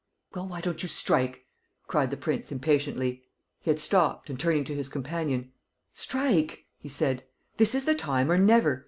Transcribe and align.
"Well, 0.33 0.47
why 0.47 0.61
don't 0.61 0.81
you 0.81 0.89
strike?" 0.89 1.45
cried 1.85 2.09
the 2.09 2.17
prince, 2.17 2.51
impatiently. 2.51 3.21
He 3.59 3.69
had 3.69 3.79
stopped 3.79 4.31
and, 4.31 4.39
turning 4.39 4.63
to 4.63 4.75
his 4.75 4.89
companion: 4.89 5.51
"Strike!" 5.93 6.65
he 6.79 6.89
said. 6.89 7.23
"This 7.57 7.75
is 7.75 7.85
the 7.85 7.93
time 7.93 8.31
or 8.31 8.39
never. 8.39 8.79